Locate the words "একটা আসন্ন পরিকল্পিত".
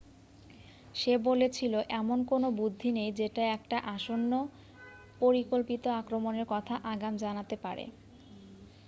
3.55-5.83